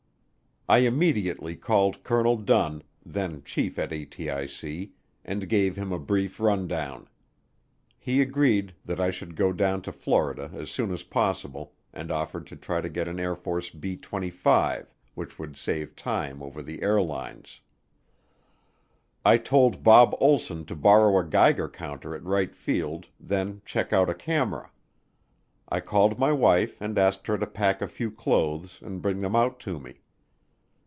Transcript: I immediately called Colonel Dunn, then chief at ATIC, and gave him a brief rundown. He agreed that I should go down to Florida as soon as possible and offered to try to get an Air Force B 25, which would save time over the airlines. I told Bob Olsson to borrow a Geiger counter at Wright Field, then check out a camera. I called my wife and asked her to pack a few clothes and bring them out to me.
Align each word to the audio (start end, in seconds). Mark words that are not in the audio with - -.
I 0.69 0.77
immediately 0.77 1.57
called 1.57 2.01
Colonel 2.01 2.37
Dunn, 2.37 2.81
then 3.05 3.43
chief 3.43 3.77
at 3.77 3.89
ATIC, 3.91 4.91
and 5.25 5.49
gave 5.49 5.75
him 5.75 5.91
a 5.91 5.99
brief 5.99 6.39
rundown. 6.39 7.09
He 7.99 8.21
agreed 8.21 8.73
that 8.85 8.97
I 8.97 9.11
should 9.11 9.35
go 9.35 9.51
down 9.51 9.81
to 9.81 9.91
Florida 9.91 10.49
as 10.53 10.71
soon 10.71 10.93
as 10.93 11.03
possible 11.03 11.73
and 11.91 12.09
offered 12.09 12.47
to 12.47 12.55
try 12.55 12.79
to 12.79 12.87
get 12.87 13.09
an 13.09 13.19
Air 13.19 13.35
Force 13.35 13.69
B 13.69 13.97
25, 13.97 14.95
which 15.13 15.37
would 15.37 15.57
save 15.57 15.93
time 15.93 16.41
over 16.41 16.63
the 16.63 16.81
airlines. 16.83 17.59
I 19.25 19.39
told 19.39 19.83
Bob 19.83 20.15
Olsson 20.21 20.63
to 20.67 20.75
borrow 20.75 21.19
a 21.19 21.25
Geiger 21.25 21.67
counter 21.67 22.15
at 22.15 22.23
Wright 22.23 22.55
Field, 22.55 23.07
then 23.19 23.61
check 23.65 23.91
out 23.91 24.09
a 24.09 24.15
camera. 24.15 24.71
I 25.67 25.81
called 25.81 26.17
my 26.17 26.31
wife 26.31 26.79
and 26.79 26.97
asked 26.97 27.27
her 27.27 27.37
to 27.37 27.47
pack 27.47 27.81
a 27.81 27.89
few 27.89 28.09
clothes 28.09 28.79
and 28.81 29.01
bring 29.01 29.19
them 29.19 29.35
out 29.35 29.59
to 29.61 29.77
me. 29.77 29.95